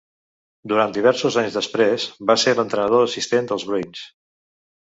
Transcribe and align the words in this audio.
Durant 0.71 0.95
diversos 0.95 1.37
anys 1.41 1.59
després, 1.59 2.07
va 2.31 2.37
ser 2.45 2.57
l'entrenador 2.61 3.07
assistent 3.11 3.51
dels 3.53 3.71
Bruins. 3.71 4.03